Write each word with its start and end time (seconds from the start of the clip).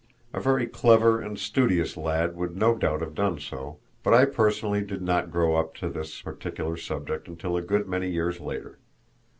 A 0.33 0.39
very 0.41 0.65
clever 0.65 1.21
and 1.21 1.37
studious 1.37 1.95
lad 1.95 2.35
would 2.35 2.57
no 2.57 2.73
doubt 2.73 3.01
have 3.01 3.13
done 3.13 3.39
so, 3.39 3.77
but 4.01 4.15
I 4.15 4.25
personally 4.25 4.81
did 4.81 5.03
not 5.03 5.29
grow 5.29 5.57
up 5.57 5.75
to 5.75 5.89
this 5.89 6.23
particular 6.23 6.75
subject 6.75 7.27
until 7.27 7.55
a 7.55 7.61
good 7.61 7.87
many 7.87 8.09
years 8.09 8.39
later. 8.39 8.79